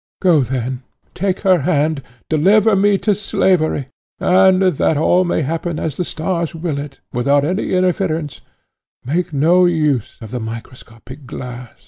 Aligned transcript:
Go 0.19 0.39
then, 0.41 0.81
take 1.13 1.41
her 1.41 1.59
hand, 1.59 2.01
deliver 2.27 2.75
me 2.75 2.97
to 2.97 3.13
slavery, 3.13 3.89
and, 4.19 4.59
that 4.63 4.97
all 4.97 5.23
may 5.23 5.43
happen 5.43 5.77
as 5.77 5.95
the 5.95 6.03
stars 6.03 6.55
will 6.55 6.79
it, 6.79 6.99
without 7.13 7.45
any 7.45 7.73
interference, 7.73 8.41
make 9.05 9.31
no 9.31 9.65
use 9.67 10.17
of 10.19 10.31
the 10.31 10.39
microscopic 10.39 11.27
glass." 11.27 11.77